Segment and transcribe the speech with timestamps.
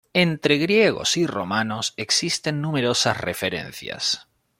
[0.15, 4.27] Entre griegos y romanos, existen numerosas referencias.